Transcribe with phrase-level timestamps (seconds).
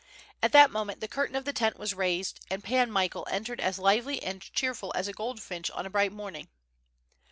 [0.41, 3.77] At that moment the curtain of the tent was raised and Pan Michael entered as
[3.77, 6.47] lively and cheerful as a goldfinch on a bright morning.